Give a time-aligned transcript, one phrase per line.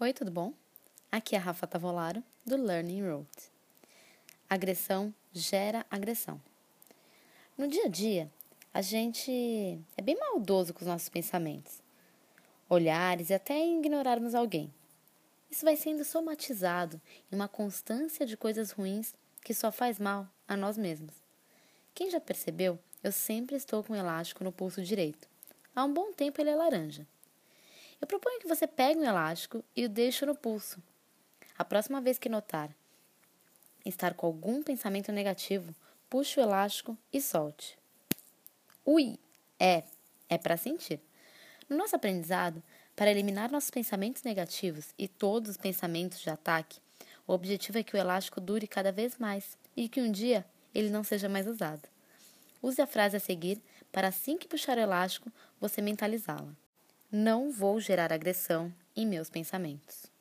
[0.00, 0.52] Oi, tudo bom?
[1.10, 3.28] Aqui é a Rafa Tavolaro, do Learning Road.
[4.48, 6.40] Agressão gera agressão.
[7.56, 8.30] No dia a dia,
[8.72, 11.82] a gente é bem maldoso com os nossos pensamentos,
[12.68, 14.72] olhares e até ignorarmos alguém.
[15.50, 17.00] Isso vai sendo somatizado
[17.32, 21.16] em uma constância de coisas ruins que só faz mal a nós mesmos.
[21.92, 25.28] Quem já percebeu, eu sempre estou com um elástico no pulso direito.
[25.74, 27.04] Há um bom tempo ele é laranja.
[28.00, 30.82] Eu proponho que você pegue um elástico e o deixe no pulso.
[31.58, 32.70] A próxima vez que notar
[33.88, 35.74] estar com algum pensamento negativo,
[36.08, 37.78] puxe o elástico e solte.
[38.84, 39.18] Ui!
[39.58, 39.82] É,
[40.28, 41.00] é para sentir.
[41.68, 42.62] No nosso aprendizado,
[42.94, 46.80] para eliminar nossos pensamentos negativos e todos os pensamentos de ataque,
[47.26, 50.90] o objetivo é que o elástico dure cada vez mais e que um dia ele
[50.90, 51.88] não seja mais usado.
[52.62, 53.60] Use a frase a seguir
[53.92, 55.30] para assim que puxar o elástico,
[55.60, 56.54] você mentalizá-la.
[57.10, 60.12] Não vou gerar agressão em meus pensamentos.